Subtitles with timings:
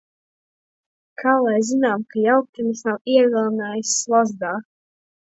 [1.23, 4.57] Kā lai zinām, ka jauktenis nav ievilinājis slazdā?